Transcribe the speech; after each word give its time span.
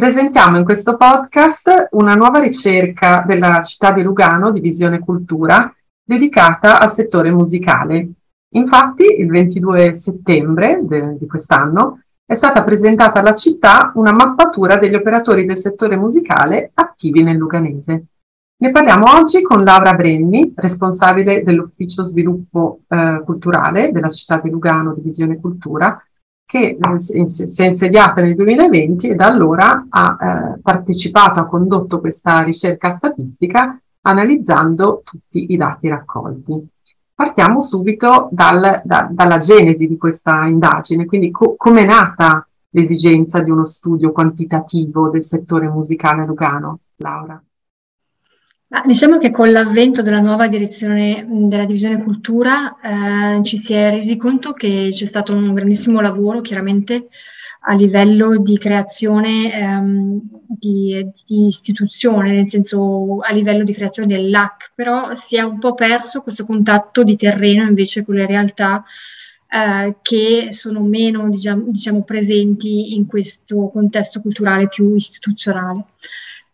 Presentiamo 0.00 0.56
in 0.56 0.64
questo 0.64 0.96
podcast 0.96 1.88
una 1.90 2.14
nuova 2.14 2.38
ricerca 2.38 3.22
della 3.26 3.62
città 3.62 3.92
di 3.92 4.02
Lugano, 4.02 4.50
Divisione 4.50 4.98
Cultura, 4.98 5.70
dedicata 6.02 6.80
al 6.80 6.90
settore 6.90 7.30
musicale. 7.30 8.08
Infatti, 8.54 9.02
il 9.18 9.28
22 9.28 9.92
settembre 9.92 10.80
de- 10.84 11.18
di 11.18 11.26
quest'anno 11.26 12.00
è 12.24 12.34
stata 12.34 12.64
presentata 12.64 13.20
alla 13.20 13.34
città 13.34 13.92
una 13.96 14.12
mappatura 14.12 14.78
degli 14.78 14.94
operatori 14.94 15.44
del 15.44 15.58
settore 15.58 15.96
musicale 15.96 16.70
attivi 16.72 17.22
nel 17.22 17.36
Luganese. 17.36 18.04
Ne 18.56 18.70
parliamo 18.70 19.04
oggi 19.18 19.42
con 19.42 19.62
Laura 19.62 19.92
Brenni, 19.92 20.54
responsabile 20.56 21.42
dell'Ufficio 21.42 22.04
Sviluppo 22.04 22.80
eh, 22.88 23.20
Culturale 23.22 23.92
della 23.92 24.08
città 24.08 24.40
di 24.42 24.48
Lugano, 24.48 24.94
Divisione 24.94 25.38
Cultura, 25.38 26.02
che 26.50 26.76
si 26.96 27.62
è 27.62 27.66
insediata 27.66 28.20
nel 28.20 28.34
2020 28.34 29.10
e 29.10 29.14
da 29.14 29.26
allora 29.26 29.86
ha 29.88 30.16
eh, 30.20 30.60
partecipato, 30.60 31.38
ha 31.38 31.46
condotto 31.46 32.00
questa 32.00 32.40
ricerca 32.40 32.96
statistica 32.96 33.80
analizzando 34.00 35.02
tutti 35.04 35.52
i 35.52 35.56
dati 35.56 35.86
raccolti. 35.86 36.66
Partiamo 37.14 37.60
subito 37.60 38.28
dal, 38.32 38.82
da, 38.84 39.08
dalla 39.12 39.38
genesi 39.38 39.86
di 39.86 39.96
questa 39.96 40.44
indagine, 40.46 41.04
quindi 41.04 41.30
co- 41.30 41.54
come 41.56 41.84
nata 41.84 42.44
l'esigenza 42.70 43.40
di 43.42 43.50
uno 43.50 43.64
studio 43.64 44.10
quantitativo 44.10 45.08
del 45.08 45.22
settore 45.22 45.68
musicale 45.68 46.26
lugano, 46.26 46.80
Laura? 46.96 47.40
Ma 48.70 48.82
diciamo 48.86 49.18
che 49.18 49.32
con 49.32 49.50
l'avvento 49.50 50.00
della 50.00 50.20
nuova 50.20 50.46
direzione 50.46 51.26
della 51.28 51.64
divisione 51.64 52.04
cultura 52.04 52.76
eh, 52.80 53.42
ci 53.42 53.56
si 53.56 53.72
è 53.72 53.90
resi 53.90 54.16
conto 54.16 54.52
che 54.52 54.90
c'è 54.92 55.06
stato 55.06 55.34
un 55.34 55.52
grandissimo 55.52 56.00
lavoro 56.00 56.40
chiaramente 56.40 57.08
a 57.62 57.74
livello 57.74 58.38
di 58.38 58.56
creazione 58.58 59.52
ehm, 59.52 60.20
di, 60.46 61.04
di, 61.26 61.46
istituzione, 61.46 62.30
nel 62.30 62.48
senso 62.48 63.18
a 63.20 63.32
livello 63.32 63.64
di 63.64 63.74
creazione 63.74 64.06
dell'AC, 64.06 64.70
però 64.76 65.16
si 65.16 65.34
è 65.34 65.42
un 65.42 65.58
po' 65.58 65.74
perso 65.74 66.22
questo 66.22 66.46
contatto 66.46 67.02
di 67.02 67.16
terreno 67.16 67.66
invece 67.66 68.04
con 68.04 68.14
le 68.14 68.26
realtà 68.26 68.84
eh, 69.48 69.96
che 70.00 70.52
sono 70.52 70.80
meno 70.80 71.28
diciamo, 71.28 71.64
diciamo, 71.66 72.04
presenti 72.04 72.94
in 72.94 73.06
questo 73.06 73.68
contesto 73.70 74.20
culturale 74.20 74.68
più 74.68 74.94
istituzionale. 74.94 75.86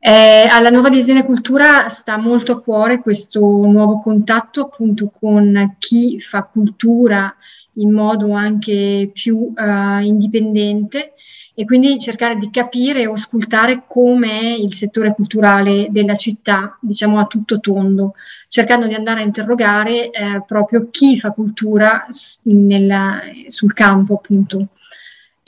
Eh, 0.08 0.46
alla 0.48 0.70
nuova 0.70 0.88
Divisione 0.88 1.24
Cultura 1.24 1.88
sta 1.88 2.16
molto 2.16 2.52
a 2.52 2.60
cuore 2.60 3.00
questo 3.00 3.40
nuovo 3.40 4.00
contatto 4.00 4.60
appunto 4.60 5.10
con 5.10 5.74
chi 5.80 6.20
fa 6.20 6.44
cultura 6.44 7.34
in 7.72 7.90
modo 7.90 8.30
anche 8.32 9.10
più 9.12 9.52
uh, 9.52 10.00
indipendente 10.00 11.14
e 11.56 11.64
quindi 11.64 11.98
cercare 11.98 12.36
di 12.36 12.50
capire 12.50 13.08
o 13.08 13.14
ascoltare 13.14 13.82
come 13.88 14.54
il 14.54 14.72
settore 14.74 15.12
culturale 15.12 15.88
della 15.90 16.14
città, 16.14 16.78
diciamo 16.80 17.18
a 17.18 17.26
tutto 17.26 17.58
tondo, 17.58 18.14
cercando 18.46 18.86
di 18.86 18.94
andare 18.94 19.22
a 19.22 19.24
interrogare 19.24 20.10
eh, 20.12 20.44
proprio 20.46 20.86
chi 20.88 21.18
fa 21.18 21.32
cultura 21.32 22.06
nella, 22.42 23.22
sul 23.48 23.72
campo 23.72 24.14
appunto. 24.14 24.68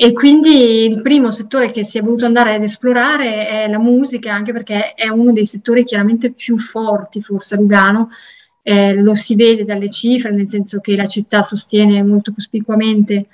E 0.00 0.12
quindi 0.12 0.84
il 0.84 1.02
primo 1.02 1.32
settore 1.32 1.72
che 1.72 1.82
si 1.82 1.98
è 1.98 2.02
voluto 2.02 2.24
andare 2.24 2.54
ad 2.54 2.62
esplorare 2.62 3.48
è 3.48 3.68
la 3.68 3.80
musica, 3.80 4.32
anche 4.32 4.52
perché 4.52 4.94
è 4.94 5.08
uno 5.08 5.32
dei 5.32 5.44
settori 5.44 5.82
chiaramente 5.82 6.30
più 6.30 6.56
forti, 6.56 7.20
forse 7.20 7.56
a 7.56 7.58
Lugano. 7.58 8.10
Eh, 8.62 8.94
lo 8.94 9.16
si 9.16 9.34
vede 9.34 9.64
dalle 9.64 9.90
cifre, 9.90 10.30
nel 10.30 10.48
senso 10.48 10.78
che 10.78 10.94
la 10.94 11.08
città 11.08 11.42
sostiene 11.42 12.00
molto 12.04 12.32
cospicuamente 12.32 13.26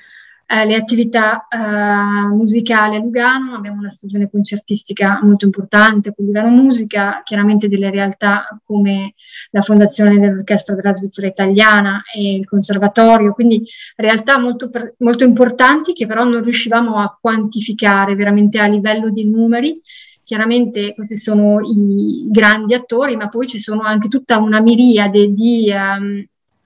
eh, 0.46 0.66
le 0.66 0.74
attività 0.74 1.46
eh, 1.48 2.26
musicali 2.28 2.96
a 2.96 2.98
Lugano, 2.98 3.54
abbiamo 3.54 3.80
una 3.80 3.90
stagione 3.90 4.28
concertistica 4.30 5.20
molto 5.22 5.44
importante 5.44 6.14
con 6.14 6.26
Lugano 6.26 6.50
Musica, 6.50 7.22
chiaramente 7.24 7.68
delle 7.68 7.90
realtà 7.90 8.46
come 8.64 9.14
la 9.50 9.62
fondazione 9.62 10.18
dell'Orchestra 10.18 10.74
della 10.74 10.92
Svizzera 10.92 11.26
Italiana 11.26 12.02
e 12.14 12.34
il 12.34 12.46
Conservatorio, 12.46 13.32
quindi 13.32 13.66
realtà 13.96 14.38
molto, 14.38 14.70
molto 14.98 15.24
importanti 15.24 15.92
che 15.92 16.06
però 16.06 16.24
non 16.24 16.42
riuscivamo 16.42 16.98
a 16.98 17.16
quantificare 17.20 18.14
veramente 18.14 18.58
a 18.58 18.66
livello 18.66 19.10
di 19.10 19.28
numeri. 19.28 19.80
Chiaramente 20.24 20.94
questi 20.94 21.16
sono 21.16 21.58
i 21.60 22.28
grandi 22.30 22.72
attori, 22.72 23.14
ma 23.14 23.28
poi 23.28 23.46
ci 23.46 23.58
sono 23.58 23.82
anche 23.82 24.08
tutta 24.08 24.38
una 24.38 24.60
miriade 24.60 25.30
di 25.30 25.70
um, 25.70 26.24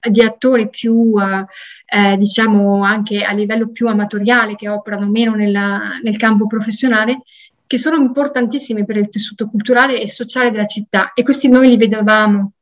di 0.09 0.21
attori 0.21 0.69
più, 0.69 1.13
eh, 1.17 2.17
diciamo, 2.17 2.83
anche 2.83 3.23
a 3.23 3.33
livello 3.33 3.69
più 3.69 3.87
amatoriale, 3.87 4.55
che 4.55 4.69
operano 4.69 5.07
meno 5.07 5.35
nella, 5.35 5.99
nel 6.01 6.17
campo 6.17 6.47
professionale, 6.47 7.21
che 7.67 7.77
sono 7.77 7.97
importantissimi 7.97 8.85
per 8.85 8.97
il 8.97 9.09
tessuto 9.09 9.47
culturale 9.47 10.01
e 10.01 10.07
sociale 10.07 10.51
della 10.51 10.65
città. 10.65 11.13
E 11.13 11.23
questi 11.23 11.47
noi 11.47 11.69
li 11.69 11.77
vedevamo 11.77 12.53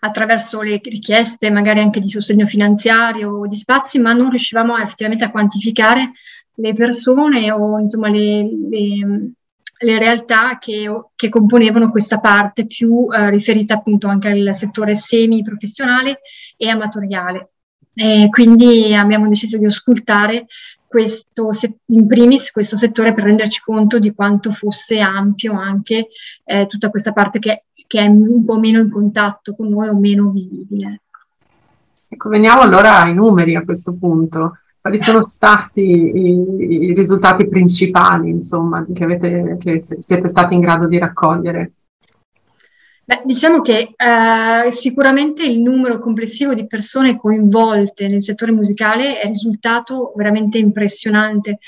attraverso 0.00 0.60
le 0.60 0.80
richieste 0.82 1.50
magari 1.50 1.80
anche 1.80 2.00
di 2.00 2.08
sostegno 2.08 2.46
finanziario 2.46 3.30
o 3.30 3.46
di 3.46 3.56
spazi, 3.56 3.98
ma 4.00 4.12
non 4.12 4.30
riuscivamo 4.30 4.76
effettivamente 4.78 5.24
a 5.24 5.30
quantificare 5.30 6.10
le 6.56 6.74
persone 6.74 7.50
o 7.50 7.78
insomma 7.78 8.08
le, 8.08 8.48
le 8.68 9.32
le 9.82 9.98
realtà 9.98 10.58
che, 10.58 10.88
che, 11.14 11.28
componevano 11.28 11.90
questa 11.90 12.18
parte 12.18 12.66
più 12.66 13.06
eh, 13.10 13.30
riferita 13.30 13.74
appunto 13.74 14.08
anche 14.08 14.28
al 14.28 14.54
settore 14.54 14.94
semi-professionale 14.94 16.20
e 16.56 16.68
amatoriale. 16.68 17.50
E 17.94 18.28
quindi 18.30 18.94
abbiamo 18.94 19.28
deciso 19.28 19.58
di 19.58 19.66
ascoltare 19.66 20.46
questo, 20.86 21.50
in 21.86 22.06
primis 22.06 22.50
questo 22.50 22.76
settore 22.76 23.12
per 23.12 23.24
renderci 23.24 23.60
conto 23.62 23.98
di 23.98 24.14
quanto 24.14 24.52
fosse 24.52 24.98
ampio 25.00 25.54
anche 25.54 26.08
eh, 26.44 26.66
tutta 26.66 26.90
questa 26.90 27.12
parte 27.12 27.38
che, 27.38 27.64
che, 27.86 28.00
è 28.00 28.06
un 28.06 28.44
po' 28.44 28.58
meno 28.58 28.78
in 28.78 28.90
contatto 28.90 29.54
con 29.54 29.68
noi 29.68 29.88
o 29.88 29.98
meno 29.98 30.30
visibile. 30.30 31.02
Ecco, 32.08 32.28
veniamo 32.28 32.60
allora 32.60 33.02
ai 33.02 33.14
numeri 33.14 33.56
a 33.56 33.64
questo 33.64 33.94
punto 33.94 34.58
quali 34.82 34.98
sono 34.98 35.22
stati 35.22 35.80
i, 35.80 36.88
i 36.88 36.92
risultati 36.92 37.48
principali, 37.48 38.28
insomma, 38.30 38.84
che, 38.92 39.04
avete, 39.04 39.56
che 39.60 39.80
siete 39.80 40.28
stati 40.28 40.54
in 40.54 40.60
grado 40.60 40.88
di 40.88 40.98
raccogliere? 40.98 41.72
Beh, 43.04 43.22
diciamo 43.24 43.62
che 43.62 43.94
eh, 43.96 44.72
sicuramente 44.72 45.44
il 45.44 45.60
numero 45.60 46.00
complessivo 46.00 46.52
di 46.54 46.66
persone 46.66 47.16
coinvolte 47.16 48.08
nel 48.08 48.22
settore 48.22 48.50
musicale 48.50 49.20
è 49.20 49.26
risultato 49.28 50.12
veramente 50.16 50.58
impressionante. 50.58 51.58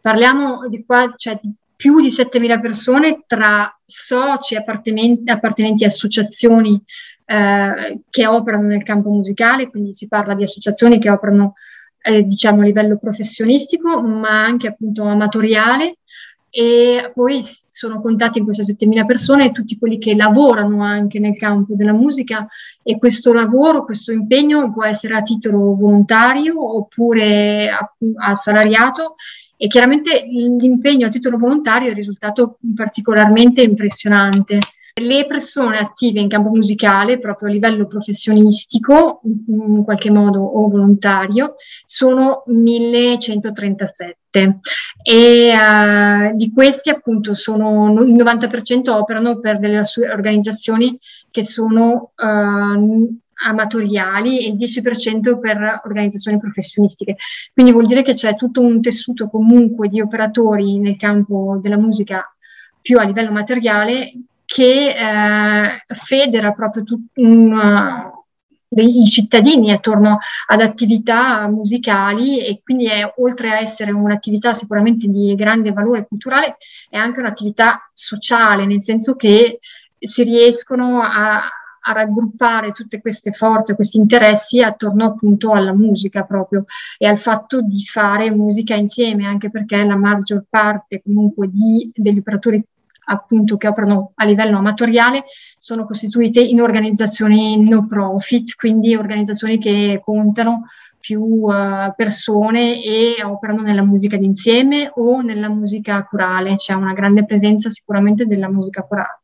Parliamo 0.00 0.68
di, 0.68 0.84
qua, 0.86 1.12
cioè, 1.16 1.40
di 1.42 1.52
più 1.74 2.00
di 2.00 2.08
7.000 2.08 2.60
persone 2.60 3.24
tra 3.26 3.76
soci 3.84 4.54
appartenenti, 4.54 5.28
appartenenti 5.28 5.82
a 5.82 5.88
associazioni 5.88 6.80
eh, 7.24 8.02
che 8.08 8.26
operano 8.28 8.68
nel 8.68 8.84
campo 8.84 9.10
musicale, 9.10 9.70
quindi 9.70 9.92
si 9.92 10.06
parla 10.06 10.34
di 10.34 10.44
associazioni 10.44 11.00
che 11.00 11.10
operano 11.10 11.54
eh, 12.02 12.22
diciamo 12.22 12.62
a 12.62 12.64
livello 12.64 12.98
professionistico, 12.98 14.02
ma 14.02 14.44
anche 14.44 14.68
appunto 14.68 15.04
amatoriale. 15.04 15.96
E 16.52 17.12
poi 17.14 17.42
sono 17.68 18.00
contati 18.00 18.38
in 18.38 18.44
queste 18.44 18.64
7.000 18.64 19.06
persone 19.06 19.52
tutti 19.52 19.78
quelli 19.78 19.98
che 19.98 20.16
lavorano 20.16 20.82
anche 20.82 21.20
nel 21.20 21.38
campo 21.38 21.74
della 21.76 21.92
musica 21.92 22.48
e 22.82 22.98
questo 22.98 23.32
lavoro, 23.32 23.84
questo 23.84 24.10
impegno 24.10 24.72
può 24.72 24.84
essere 24.84 25.14
a 25.14 25.22
titolo 25.22 25.76
volontario 25.76 26.76
oppure 26.76 27.70
a, 27.70 27.94
a 28.16 28.34
salariato 28.34 29.14
e 29.56 29.68
chiaramente 29.68 30.24
l'impegno 30.26 31.06
a 31.06 31.10
titolo 31.10 31.38
volontario 31.38 31.90
è 31.90 31.94
risultato 31.94 32.58
particolarmente 32.74 33.62
impressionante. 33.62 34.58
Le 35.00 35.24
persone 35.26 35.78
attive 35.78 36.20
in 36.20 36.28
campo 36.28 36.50
musicale, 36.50 37.18
proprio 37.18 37.48
a 37.48 37.52
livello 37.52 37.86
professionistico, 37.86 39.22
in 39.46 39.82
qualche 39.82 40.10
modo 40.10 40.42
o 40.42 40.68
volontario, 40.68 41.54
sono 41.86 42.42
1137 42.48 44.18
e 45.02 45.52
uh, 45.54 46.36
di 46.36 46.52
questi 46.52 46.90
appunto 46.90 47.32
sono 47.32 48.02
il 48.02 48.14
90% 48.14 48.90
operano 48.90 49.38
per 49.38 49.58
delle 49.58 49.82
organizzazioni 50.12 50.98
che 51.30 51.44
sono 51.44 52.12
uh, 52.16 53.18
amatoriali 53.46 54.44
e 54.44 54.50
il 54.50 54.56
10% 54.56 55.40
per 55.40 55.80
organizzazioni 55.86 56.38
professionistiche. 56.38 57.16
Quindi 57.54 57.72
vuol 57.72 57.86
dire 57.86 58.02
che 58.02 58.12
c'è 58.12 58.36
tutto 58.36 58.60
un 58.60 58.82
tessuto 58.82 59.30
comunque 59.30 59.88
di 59.88 60.02
operatori 60.02 60.78
nel 60.78 60.98
campo 60.98 61.58
della 61.62 61.78
musica 61.78 62.22
più 62.82 62.98
a 62.98 63.04
livello 63.04 63.32
materiale 63.32 64.12
che 64.52 64.88
eh, 64.88 65.94
federa 65.94 66.50
proprio 66.50 66.82
un, 67.14 68.10
i 68.70 69.04
cittadini 69.06 69.70
attorno 69.70 70.18
ad 70.48 70.60
attività 70.60 71.46
musicali 71.46 72.44
e 72.44 72.60
quindi 72.60 72.86
è, 72.86 73.14
oltre 73.18 73.50
a 73.52 73.60
essere 73.60 73.92
un'attività 73.92 74.52
sicuramente 74.52 75.06
di 75.06 75.36
grande 75.36 75.70
valore 75.70 76.04
culturale, 76.08 76.56
è 76.88 76.96
anche 76.96 77.20
un'attività 77.20 77.88
sociale, 77.92 78.66
nel 78.66 78.82
senso 78.82 79.14
che 79.14 79.60
si 79.96 80.24
riescono 80.24 81.00
a, 81.00 81.36
a 81.36 81.92
raggruppare 81.92 82.72
tutte 82.72 83.00
queste 83.00 83.30
forze, 83.30 83.76
questi 83.76 83.98
interessi 83.98 84.60
attorno 84.60 85.04
appunto 85.04 85.52
alla 85.52 85.74
musica 85.74 86.24
proprio 86.24 86.64
e 86.98 87.06
al 87.06 87.18
fatto 87.18 87.62
di 87.62 87.84
fare 87.84 88.32
musica 88.32 88.74
insieme, 88.74 89.26
anche 89.26 89.48
perché 89.48 89.84
la 89.84 89.96
maggior 89.96 90.42
parte 90.48 91.02
comunque 91.04 91.48
di, 91.48 91.88
degli 91.94 92.18
operatori 92.18 92.60
appunto 93.10 93.56
che 93.56 93.68
operano 93.68 94.12
a 94.14 94.24
livello 94.24 94.58
amatoriale 94.58 95.24
sono 95.58 95.84
costituite 95.84 96.40
in 96.40 96.60
organizzazioni 96.60 97.62
no 97.68 97.86
profit, 97.86 98.54
quindi 98.54 98.94
organizzazioni 98.94 99.58
che 99.58 100.00
contano 100.02 100.66
più 100.98 101.20
uh, 101.20 101.92
persone 101.96 102.82
e 102.82 103.22
operano 103.24 103.62
nella 103.62 103.82
musica 103.82 104.16
d'insieme 104.16 104.90
o 104.94 105.22
nella 105.22 105.48
musica 105.48 106.04
corale, 106.04 106.56
c'è 106.56 106.74
una 106.74 106.92
grande 106.92 107.24
presenza 107.24 107.70
sicuramente 107.70 108.26
della 108.26 108.50
musica 108.50 108.84
corale. 108.84 109.20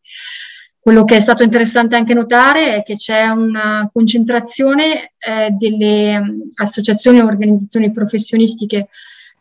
Quello 0.80 1.04
che 1.04 1.16
è 1.16 1.20
stato 1.20 1.42
interessante 1.42 1.96
anche 1.96 2.14
notare 2.14 2.76
è 2.76 2.82
che 2.82 2.96
c'è 2.96 3.26
una 3.26 3.90
concentrazione 3.92 5.12
eh, 5.18 5.50
delle 5.50 6.16
um, 6.16 6.50
associazioni 6.54 7.18
e 7.18 7.22
organizzazioni 7.22 7.92
professionistiche 7.92 8.88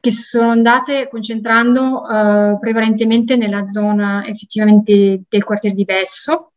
che 0.06 0.12
si 0.12 0.22
sono 0.22 0.52
andate 0.52 1.07
concentrando 1.10 2.04
uh, 2.04 2.60
prevalentemente 2.60 3.36
nella 3.38 3.66
zona 3.66 4.24
effettivamente 4.24 5.24
del 5.28 5.44
quartiere 5.44 5.75
di 5.75 5.84
Vesso, 5.84 6.52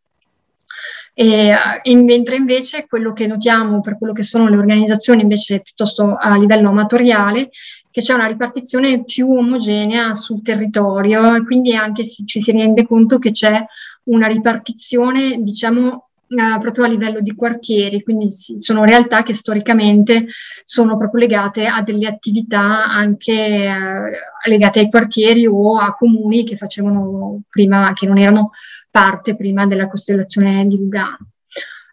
e, 1.15 1.55
in, 1.85 2.05
mentre 2.05 2.37
invece 2.37 2.85
quello 2.87 3.15
che 3.15 3.27
notiamo 3.27 3.81
per 3.81 3.97
quello 3.97 4.13
che 4.13 4.23
sono 4.23 4.49
le 4.49 4.59
organizzazioni 4.59 5.23
invece 5.23 5.63
piuttosto 5.63 6.15
a 6.15 6.37
livello 6.37 6.69
amatoriale, 6.69 7.49
che 7.91 8.03
c'è 8.03 8.13
una 8.13 8.27
ripartizione 8.27 9.03
più 9.03 9.35
omogenea 9.35 10.15
sul 10.15 10.43
territorio 10.43 11.35
e 11.35 11.43
quindi 11.43 11.75
anche 11.75 12.05
si, 12.05 12.27
ci 12.27 12.43
si 12.43 12.53
rende 12.53 12.87
conto 12.87 13.19
che 13.19 13.31
c'è 13.31 13.65
una 14.05 14.27
ripartizione, 14.27 15.43
diciamo, 15.43 16.08
eh, 16.29 16.59
proprio 16.61 16.85
a 16.85 16.89
livello 16.89 17.21
di 17.21 17.35
quartieri, 17.35 18.03
quindi 18.03 18.29
sono 18.29 18.85
realtà 18.85 19.23
che 19.23 19.33
storicamente 19.33 20.27
sono 20.65 20.99
proprio 20.99 21.21
legate 21.21 21.67
a 21.67 21.83
delle 21.83 22.07
attività 22.07 22.85
anche 22.85 23.33
eh, 23.33 24.49
legate 24.49 24.81
ai 24.81 24.91
quartieri 24.91 25.47
o 25.47 25.79
a 25.79 25.95
comuni 25.95 26.45
che 26.45 26.57
facevano 26.57 27.41
prima, 27.49 27.93
che 27.95 28.07
non 28.07 28.19
erano 28.19 28.51
parte 28.91 29.37
prima 29.37 29.67
della 29.67 29.89
costellazione 29.89 30.67
di 30.67 30.77
Lugano. 30.77 31.31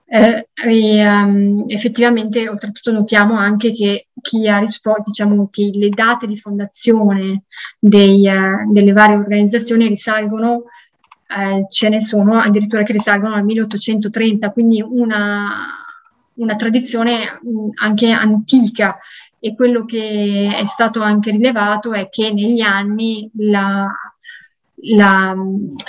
Eh, 0.07 0.49
e, 0.53 1.07
um, 1.07 1.63
effettivamente, 1.67 2.47
oltretutto, 2.47 2.91
notiamo 2.91 3.37
anche 3.37 3.73
che 3.73 4.07
chi 4.21 4.47
ha 4.47 4.59
risposto, 4.59 5.03
diciamo 5.07 5.49
che 5.51 5.71
le 5.73 5.89
date 5.89 6.27
di 6.27 6.37
fondazione 6.37 7.43
dei, 7.79 8.27
uh, 8.27 8.71
delle 8.71 8.93
varie 8.93 9.15
organizzazioni 9.15 9.87
risalgono 9.87 10.65
eh, 11.27 11.65
ce 11.69 11.89
ne 11.89 12.01
sono 12.01 12.39
addirittura 12.39 12.83
che 12.83 12.93
risalgono 12.93 13.35
al 13.35 13.43
1830, 13.43 14.51
quindi 14.51 14.81
una, 14.81 15.83
una 16.33 16.55
tradizione 16.55 17.39
mh, 17.41 17.69
anche 17.81 18.11
antica. 18.11 18.97
E 19.39 19.53
quello 19.53 19.85
che 19.85 20.49
è 20.51 20.65
stato 20.65 21.01
anche 21.01 21.31
rilevato 21.31 21.93
è 21.93 22.09
che 22.09 22.33
negli 22.33 22.61
anni 22.61 23.29
la, 23.35 23.87
la, 24.95 25.35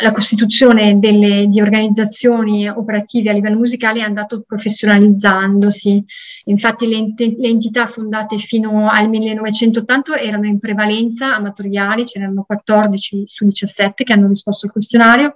la 0.01 0.13
costituzione 0.13 0.99
delle, 0.99 1.47
di 1.49 1.61
organizzazioni 1.61 2.69
operative 2.69 3.31
a 3.31 3.33
livello 3.33 3.59
musicale 3.59 4.01
è 4.01 4.03
andato 4.03 4.43
professionalizzandosi. 4.47 6.05
Infatti 6.45 6.87
le, 6.87 7.15
le, 7.17 7.49
entità 7.49 7.87
fondate 7.87 8.39
fino 8.39 8.89
al 8.89 9.09
1980 9.09 10.19
erano 10.19 10.47
in 10.47 10.59
prevalenza 10.59 11.35
amatoriali, 11.35 12.07
ce 12.07 12.21
n'erano 12.21 12.45
14 12.45 13.25
su 13.27 13.45
17 13.45 14.05
che 14.05 14.13
hanno 14.13 14.29
risposto 14.29 14.67
al 14.67 14.73
questionario, 14.73 15.35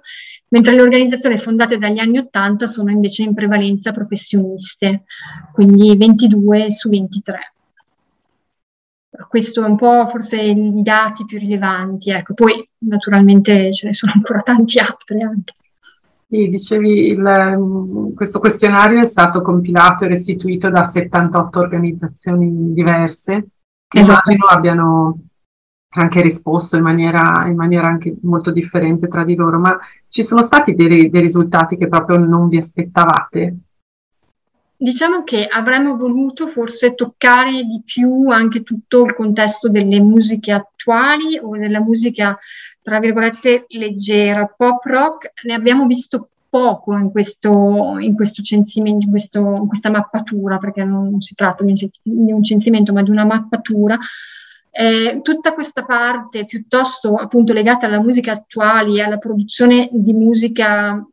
mentre 0.49 0.73
le 0.73 0.81
organizzazioni 0.81 1.37
fondate 1.37 1.77
dagli 1.77 1.99
anni 1.99 2.19
80 2.19 2.67
sono 2.67 2.89
invece 2.89 3.23
in 3.23 3.33
prevalenza 3.33 3.91
professioniste, 3.91 5.03
quindi 5.53 5.95
22 5.95 6.71
su 6.71 6.89
23 6.89 7.50
questo 9.27 9.63
è 9.63 9.67
un 9.67 9.75
po' 9.75 10.07
forse 10.09 10.41
i 10.41 10.81
dati 10.81 11.25
più 11.25 11.37
rilevanti. 11.37 12.11
Ecco. 12.11 12.33
Poi 12.33 12.67
naturalmente 12.79 13.73
ce 13.73 13.87
ne 13.87 13.93
sono 13.93 14.11
ancora 14.15 14.39
tanti 14.39 14.79
altri 14.79 15.21
anche. 15.21 15.55
Sì, 16.27 16.47
dicevi, 16.47 17.07
il, 17.09 18.13
questo 18.15 18.39
questionario 18.39 19.01
è 19.01 19.05
stato 19.05 19.41
compilato 19.41 20.05
e 20.05 20.07
restituito 20.07 20.69
da 20.69 20.85
78 20.85 21.59
organizzazioni 21.59 22.73
diverse, 22.73 23.47
che 23.85 23.99
esatto. 23.99 24.31
immagino 24.31 24.45
abbiano 24.47 25.19
anche 25.93 26.21
risposto 26.21 26.77
in 26.77 26.83
maniera, 26.83 27.45
in 27.47 27.55
maniera, 27.55 27.87
anche 27.87 28.15
molto 28.21 28.51
differente 28.51 29.09
tra 29.09 29.25
di 29.25 29.35
loro, 29.35 29.59
ma 29.59 29.77
ci 30.07 30.23
sono 30.23 30.41
stati 30.41 30.73
dei, 30.73 31.09
dei 31.09 31.21
risultati 31.21 31.75
che 31.75 31.89
proprio 31.89 32.17
non 32.17 32.47
vi 32.47 32.57
aspettavate? 32.57 33.57
Diciamo 34.81 35.23
che 35.23 35.45
avremmo 35.45 35.95
voluto 35.95 36.47
forse 36.47 36.95
toccare 36.95 37.51
di 37.51 37.83
più 37.85 38.29
anche 38.29 38.63
tutto 38.63 39.03
il 39.03 39.13
contesto 39.13 39.69
delle 39.69 40.01
musiche 40.01 40.51
attuali 40.51 41.37
o 41.39 41.55
della 41.55 41.79
musica, 41.79 42.35
tra 42.81 42.99
virgolette, 42.99 43.65
leggera, 43.67 44.51
pop 44.57 44.83
rock. 44.85 45.33
Ne 45.43 45.53
abbiamo 45.53 45.85
visto 45.85 46.29
poco 46.49 46.97
in 46.97 47.11
questo, 47.11 47.97
in 47.99 48.15
questo 48.15 48.41
censimento, 48.41 49.05
in, 49.05 49.11
questo, 49.11 49.39
in 49.39 49.67
questa 49.67 49.91
mappatura, 49.91 50.57
perché 50.57 50.83
non 50.83 51.21
si 51.21 51.35
tratta 51.35 51.63
di 51.63 52.31
un 52.31 52.41
censimento, 52.41 52.91
ma 52.91 53.03
di 53.03 53.11
una 53.11 53.23
mappatura. 53.23 53.95
Eh, 54.71 55.19
tutta 55.21 55.53
questa 55.53 55.85
parte 55.85 56.45
piuttosto 56.47 57.13
appunto 57.17 57.53
legata 57.53 57.85
alla 57.85 58.01
musica 58.01 58.31
attuale, 58.31 59.03
alla 59.03 59.19
produzione 59.19 59.89
di 59.91 60.13
musica 60.13 61.05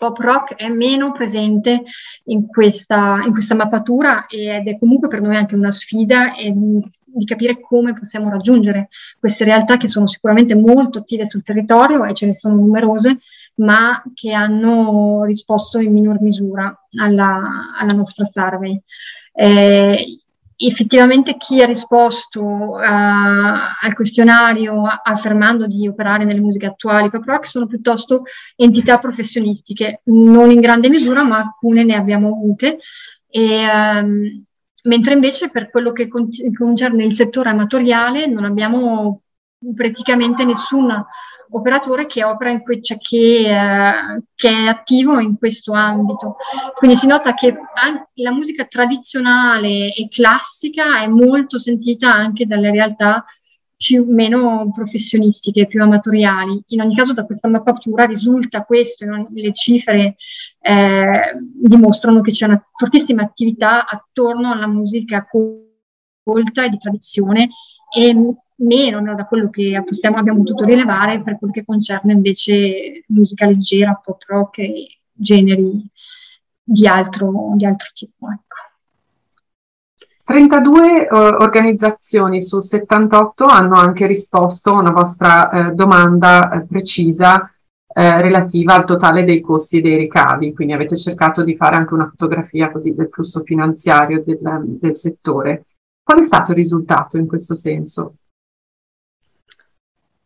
pop 0.00 0.16
rock 0.16 0.54
è 0.54 0.66
meno 0.68 1.12
presente 1.12 1.82
in 2.24 2.46
questa, 2.46 3.20
in 3.22 3.32
questa 3.32 3.54
mappatura 3.54 4.24
ed 4.28 4.66
è 4.66 4.78
comunque 4.78 5.08
per 5.08 5.20
noi 5.20 5.36
anche 5.36 5.54
una 5.54 5.70
sfida 5.70 6.34
e 6.34 6.54
di 6.54 7.24
capire 7.26 7.60
come 7.60 7.92
possiamo 7.92 8.30
raggiungere 8.30 8.88
queste 9.18 9.44
realtà 9.44 9.76
che 9.76 9.88
sono 9.88 10.06
sicuramente 10.06 10.54
molto 10.54 11.00
attive 11.00 11.26
sul 11.26 11.42
territorio 11.42 12.02
e 12.06 12.14
ce 12.14 12.24
ne 12.24 12.32
sono 12.32 12.54
numerose, 12.54 13.18
ma 13.56 14.02
che 14.14 14.32
hanno 14.32 15.24
risposto 15.24 15.78
in 15.80 15.92
minor 15.92 16.18
misura 16.22 16.74
alla, 16.98 17.74
alla 17.78 17.94
nostra 17.94 18.24
survey. 18.24 18.80
Eh, 19.34 20.18
effettivamente 20.66 21.36
chi 21.36 21.62
ha 21.62 21.66
risposto 21.66 22.42
uh, 22.42 22.80
al 22.80 23.94
questionario 23.94 24.82
affermando 24.84 25.66
di 25.66 25.88
operare 25.88 26.24
nelle 26.24 26.40
musiche 26.40 26.66
attuali 26.66 27.08
pop 27.08 27.24
rock 27.24 27.46
sono 27.46 27.66
piuttosto 27.66 28.24
entità 28.56 28.98
professionistiche, 28.98 30.02
non 30.04 30.50
in 30.50 30.60
grande 30.60 30.90
misura, 30.90 31.22
ma 31.22 31.38
alcune 31.38 31.84
ne 31.84 31.94
abbiamo 31.94 32.28
avute. 32.28 32.78
E, 33.28 33.64
um, 33.72 34.44
mentre 34.84 35.14
invece 35.14 35.48
per 35.48 35.70
quello 35.70 35.92
che 35.92 36.08
concerne 36.08 37.04
il 37.04 37.14
settore 37.14 37.50
amatoriale 37.50 38.26
non 38.26 38.44
abbiamo 38.44 39.22
praticamente 39.74 40.44
nessun 40.44 41.04
operatore 41.52 42.06
che 42.06 42.24
opera 42.24 42.50
in 42.50 42.62
que- 42.62 42.80
cioè 42.80 42.98
che, 42.98 43.48
eh, 43.48 44.22
che, 44.34 44.48
è 44.48 44.66
attivo 44.66 45.18
in 45.18 45.36
questo 45.36 45.72
ambito. 45.72 46.36
Quindi 46.74 46.96
si 46.96 47.06
nota 47.06 47.34
che 47.34 47.56
la 48.14 48.32
musica 48.32 48.64
tradizionale 48.64 49.92
e 49.92 50.08
classica 50.08 51.02
è 51.02 51.08
molto 51.08 51.58
sentita 51.58 52.12
anche 52.12 52.46
dalle 52.46 52.70
realtà 52.70 53.24
più 53.76 54.04
meno 54.06 54.70
professionistiche, 54.74 55.66
più 55.66 55.82
amatoriali. 55.82 56.62
In 56.68 56.82
ogni 56.82 56.94
caso 56.94 57.14
da 57.14 57.24
questa 57.24 57.48
mappatura 57.48 58.04
risulta 58.04 58.64
questo, 58.64 59.06
le 59.06 59.52
cifre 59.54 60.16
eh, 60.60 61.20
dimostrano 61.54 62.20
che 62.20 62.30
c'è 62.30 62.44
una 62.44 62.62
fortissima 62.76 63.22
attività 63.22 63.88
attorno 63.88 64.52
alla 64.52 64.66
musica 64.66 65.26
colta 66.22 66.64
e 66.64 66.68
di 66.68 66.76
tradizione 66.76 67.48
e 67.90 68.14
meno 68.60 69.14
da 69.14 69.24
quello 69.24 69.48
che 69.50 69.82
possiamo, 69.84 70.18
abbiamo 70.18 70.40
potuto 70.40 70.64
rilevare 70.64 71.22
per 71.22 71.38
quello 71.38 71.52
che 71.52 71.64
concerne 71.64 72.12
invece 72.12 73.04
musica 73.08 73.46
leggera, 73.46 74.00
pop 74.02 74.22
rock 74.26 74.58
e 74.58 75.00
generi 75.12 75.86
di 76.62 76.86
altro, 76.86 77.52
di 77.56 77.64
altro 77.64 77.88
tipo. 77.94 78.26
Ecco. 78.30 78.68
32 80.24 81.08
uh, 81.10 81.16
organizzazioni 81.42 82.40
su 82.40 82.60
78 82.60 83.46
hanno 83.46 83.74
anche 83.74 84.06
risposto 84.06 84.70
a 84.70 84.78
una 84.78 84.92
vostra 84.92 85.50
uh, 85.50 85.74
domanda 85.74 86.50
uh, 86.52 86.66
precisa 86.66 87.52
relativa 87.92 88.74
al 88.74 88.84
totale 88.84 89.24
dei 89.24 89.40
costi 89.40 89.78
e 89.78 89.80
dei 89.80 89.96
ricavi, 89.96 90.54
quindi 90.54 90.72
avete 90.72 90.94
cercato 90.94 91.42
di 91.42 91.56
fare 91.56 91.74
anche 91.74 91.92
una 91.92 92.08
fotografia 92.08 92.70
così 92.70 92.94
del 92.94 93.08
flusso 93.08 93.42
finanziario 93.42 94.22
del, 94.24 94.38
del 94.78 94.94
settore. 94.94 95.64
Qual 96.00 96.20
è 96.20 96.22
stato 96.22 96.52
il 96.52 96.58
risultato 96.58 97.16
in 97.16 97.26
questo 97.26 97.56
senso? 97.56 98.14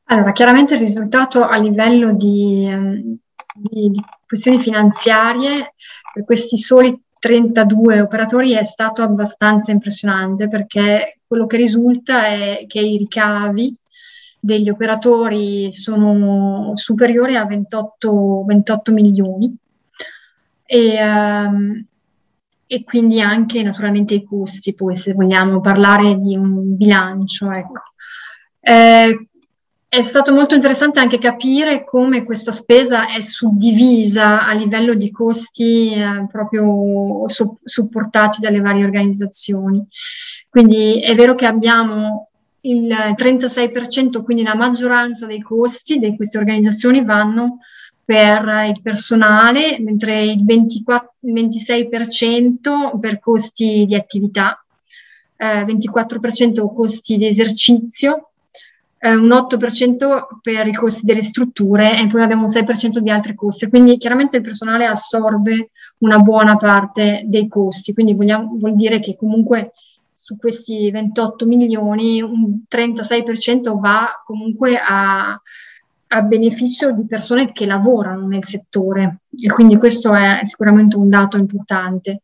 Allora, 0.06 0.32
chiaramente 0.32 0.74
il 0.74 0.80
risultato 0.80 1.42
a 1.44 1.56
livello 1.58 2.12
di, 2.12 2.66
ehm, 2.68 3.16
di, 3.54 3.90
di 3.90 4.02
questioni 4.26 4.60
finanziarie 4.60 5.72
per 6.12 6.24
questi 6.24 6.58
soli 6.58 7.00
32 7.18 8.00
operatori 8.00 8.52
è 8.52 8.64
stato 8.64 9.00
abbastanza 9.00 9.72
impressionante 9.72 10.46
perché 10.48 11.20
quello 11.26 11.46
che 11.46 11.56
risulta 11.56 12.26
è 12.26 12.64
che 12.66 12.80
i 12.80 12.98
ricavi 12.98 13.74
degli 14.38 14.68
operatori 14.68 15.72
sono 15.72 16.72
superiori 16.74 17.34
a 17.34 17.46
28, 17.46 18.44
28 18.46 18.92
milioni 18.92 19.56
e, 20.66 21.02
um, 21.02 21.86
e 22.66 22.84
quindi 22.84 23.22
anche 23.22 23.62
naturalmente 23.62 24.12
i 24.12 24.24
costi, 24.24 24.74
poi 24.74 24.96
se 24.96 25.14
vogliamo 25.14 25.60
parlare 25.60 26.18
di 26.18 26.36
un 26.36 26.76
bilancio. 26.76 27.50
Ecco. 27.50 27.80
Eh, 28.60 29.28
è 29.96 30.02
stato 30.02 30.32
molto 30.32 30.56
interessante 30.56 30.98
anche 30.98 31.18
capire 31.18 31.84
come 31.84 32.24
questa 32.24 32.50
spesa 32.50 33.06
è 33.06 33.20
suddivisa 33.20 34.44
a 34.44 34.52
livello 34.52 34.94
di 34.94 35.10
costi 35.12 35.92
eh, 35.92 36.26
proprio 36.30 37.28
su, 37.28 37.56
supportati 37.62 38.40
dalle 38.40 38.60
varie 38.60 38.84
organizzazioni. 38.84 39.86
Quindi 40.48 41.00
è 41.00 41.14
vero 41.14 41.34
che 41.34 41.46
abbiamo 41.46 42.30
il 42.62 42.88
36%, 42.88 44.22
quindi 44.22 44.42
la 44.42 44.56
maggioranza 44.56 45.26
dei 45.26 45.40
costi 45.40 45.98
di 45.98 46.16
queste 46.16 46.38
organizzazioni 46.38 47.04
vanno 47.04 47.58
per 48.04 48.66
il 48.68 48.82
personale, 48.82 49.78
mentre 49.80 50.24
il 50.24 50.44
24, 50.44 51.14
26% 51.24 52.98
per 52.98 53.20
costi 53.20 53.84
di 53.86 53.94
attività, 53.94 54.64
eh, 55.36 55.64
24% 55.64 56.72
costi 56.74 57.16
di 57.16 57.26
esercizio, 57.26 58.30
eh, 59.04 59.14
un 59.14 59.28
8% 59.28 60.26
per 60.40 60.66
i 60.66 60.72
costi 60.72 61.04
delle 61.04 61.22
strutture 61.22 62.00
e 62.00 62.06
poi 62.06 62.22
abbiamo 62.22 62.44
un 62.44 62.52
6% 62.52 62.98
di 62.98 63.10
altri 63.10 63.34
costi. 63.34 63.68
Quindi 63.68 63.98
chiaramente 63.98 64.38
il 64.38 64.42
personale 64.42 64.86
assorbe 64.86 65.72
una 65.98 66.18
buona 66.18 66.56
parte 66.56 67.22
dei 67.26 67.46
costi, 67.46 67.92
quindi 67.92 68.14
vogliamo, 68.14 68.56
vuol 68.58 68.74
dire 68.74 69.00
che 69.00 69.14
comunque 69.14 69.72
su 70.14 70.38
questi 70.38 70.90
28 70.90 71.44
milioni 71.44 72.22
un 72.22 72.60
36% 72.66 73.78
va 73.78 74.22
comunque 74.24 74.78
a 74.82 75.38
a 76.06 76.22
beneficio 76.22 76.92
di 76.92 77.06
persone 77.06 77.50
che 77.50 77.66
lavorano 77.66 78.28
nel 78.28 78.44
settore 78.44 79.22
e 79.36 79.48
quindi 79.48 79.76
questo 79.78 80.14
è 80.14 80.40
sicuramente 80.42 80.96
un 80.96 81.08
dato 81.08 81.36
importante. 81.38 82.22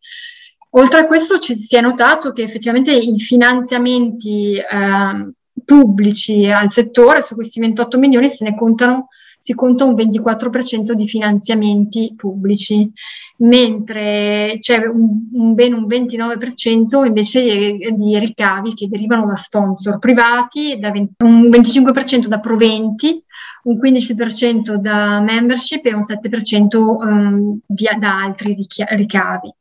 Oltre 0.75 1.01
a 1.01 1.07
questo 1.07 1.39
ci, 1.39 1.57
si 1.57 1.75
è 1.75 1.81
notato 1.81 2.31
che 2.31 2.43
effettivamente 2.43 2.93
i 2.93 3.19
finanziamenti 3.19 4.55
eh, 4.57 5.33
pubblici 5.65 6.47
al 6.47 6.71
settore, 6.71 7.23
su 7.23 7.35
questi 7.35 7.61
28 7.61 7.99
milioni 7.99 8.29
se 8.29 8.45
ne 8.45 8.55
contano, 8.55 9.09
si 9.41 9.55
conta 9.55 9.85
un 9.85 9.95
24% 9.95 10.93
di 10.93 11.09
finanziamenti 11.09 12.13
pubblici, 12.15 12.91
mentre 13.39 14.59
c'è 14.61 14.85
un, 14.87 15.29
un 15.33 15.55
ben 15.55 15.73
un 15.73 15.87
29% 15.87 17.07
invece 17.07 17.43
di, 17.43 17.95
di, 17.95 18.19
ricavi 18.19 18.75
che 18.75 18.89
derivano 18.89 19.27
da 19.27 19.37
sponsor 19.37 19.99
privati, 19.99 20.79
da 20.79 20.91
20, 20.91 21.15
un 21.25 21.49
25% 21.49 22.27
da 22.27 22.39
proventi, 22.39 23.23
un 23.63 23.79
15% 23.79 24.75
da 24.75 25.21
membership 25.21 25.87
e 25.87 25.95
un 25.95 26.01
7% 26.01 26.77
um, 26.77 27.59
di, 27.67 27.89
da 27.99 28.23
altri 28.23 28.55
ricavi. 28.91 29.55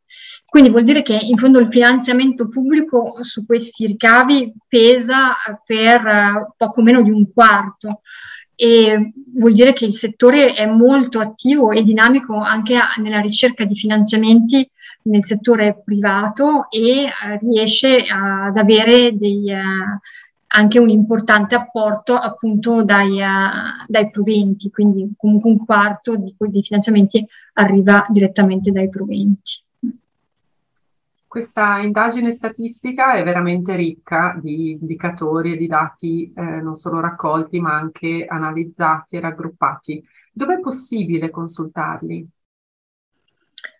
Quindi 0.49 0.71
vuol 0.71 0.83
dire 0.83 1.03
che 1.03 1.15
in 1.15 1.37
fondo 1.37 1.59
il 1.59 1.67
finanziamento 1.69 2.49
pubblico 2.49 3.17
su 3.21 3.45
questi 3.45 3.85
ricavi 3.85 4.51
pesa 4.67 5.35
per 5.63 6.03
uh, 6.03 6.53
poco 6.57 6.81
meno 6.81 7.03
di 7.03 7.11
un 7.11 7.31
quarto 7.31 8.01
e 8.55 9.13
vuol 9.35 9.53
dire 9.53 9.73
che 9.73 9.85
il 9.85 9.93
settore 9.93 10.55
è 10.55 10.65
molto 10.65 11.19
attivo 11.19 11.69
e 11.69 11.83
dinamico 11.83 12.35
anche 12.35 12.75
nella 12.97 13.19
ricerca 13.19 13.63
di 13.63 13.75
finanziamenti 13.75 14.67
nel 15.03 15.23
settore 15.23 15.83
privato 15.85 16.67
e 16.71 17.05
uh, 17.05 17.47
riesce 17.47 18.05
ad 18.09 18.57
avere 18.57 19.15
dei, 19.15 19.53
anche 20.47 20.79
un 20.79 20.89
importante 20.89 21.53
apporto 21.53 22.15
appunto 22.15 22.83
dai, 22.83 23.19
dai 23.85 24.09
proventi, 24.09 24.71
quindi 24.71 25.13
comunque 25.15 25.51
un 25.51 25.63
quarto 25.63 26.15
di, 26.15 26.33
dei 26.35 26.63
finanziamenti 26.63 27.23
arriva 27.53 28.03
direttamente 28.09 28.71
dai 28.71 28.89
proventi. 28.89 29.67
Questa 31.29 31.77
indagine 31.77 32.31
statistica 32.31 33.13
è 33.13 33.23
veramente 33.23 33.75
ricca 33.75 34.35
di 34.41 34.71
indicatori 34.71 35.53
e 35.53 35.57
di 35.57 35.67
dati 35.67 36.33
eh, 36.35 36.41
non 36.41 36.75
solo 36.75 36.99
raccolti 36.99 37.59
ma 37.59 37.75
anche 37.75 38.25
analizzati 38.27 39.15
e 39.15 39.19
raggruppati. 39.19 40.03
Dove 40.33 40.55
è 40.55 40.59
possibile 40.59 41.29
consultarli? 41.29 42.27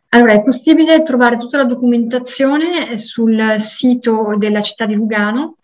Allora, 0.10 0.34
è 0.34 0.44
possibile 0.44 1.02
trovare 1.02 1.38
tutta 1.38 1.58
la 1.58 1.66
documentazione 1.66 3.00
sul 3.00 3.56
sito 3.58 4.36
della 4.38 4.62
città 4.62 4.86
di 4.86 4.94
Lugano, 4.94 5.58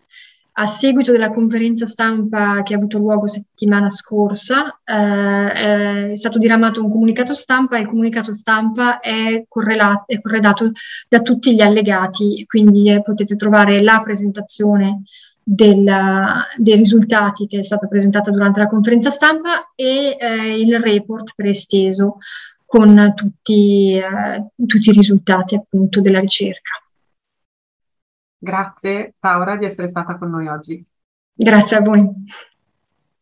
a 0.58 0.66
seguito 0.66 1.12
della 1.12 1.32
conferenza 1.32 1.84
stampa 1.84 2.62
che 2.62 2.72
ha 2.72 2.78
avuto 2.78 2.96
luogo 2.96 3.26
settimana 3.26 3.90
scorsa, 3.90 4.80
eh, 4.84 6.10
è 6.12 6.16
stato 6.16 6.38
diramato 6.38 6.82
un 6.82 6.90
comunicato 6.90 7.34
stampa 7.34 7.76
e 7.76 7.80
il 7.80 7.88
comunicato 7.88 8.32
stampa 8.32 9.00
è, 9.00 9.44
correlato, 9.46 10.04
è 10.06 10.20
corredato 10.20 10.72
da 11.08 11.20
tutti 11.20 11.54
gli 11.54 11.60
allegati, 11.60 12.44
quindi 12.46 12.90
eh, 12.90 13.02
potete 13.02 13.36
trovare 13.36 13.82
la 13.82 14.00
presentazione 14.02 15.02
della, 15.42 16.46
dei 16.56 16.76
risultati 16.76 17.46
che 17.46 17.58
è 17.58 17.62
stata 17.62 17.86
presentata 17.86 18.30
durante 18.30 18.60
la 18.60 18.66
conferenza 18.66 19.10
stampa 19.10 19.72
e 19.74 20.16
eh, 20.18 20.58
il 20.58 20.80
report 20.80 21.32
preesteso 21.36 22.16
con 22.64 23.12
tutti, 23.14 23.94
eh, 23.94 24.46
tutti 24.66 24.88
i 24.88 24.92
risultati 24.92 25.54
appunto 25.54 26.00
della 26.00 26.20
ricerca. 26.20 26.80
Grazie 28.46 29.16
Laura 29.18 29.56
di 29.56 29.64
essere 29.64 29.88
stata 29.88 30.16
con 30.16 30.30
noi 30.30 30.46
oggi. 30.46 30.86
Grazie 31.32 31.78
a 31.78 31.80
voi. 31.80 32.08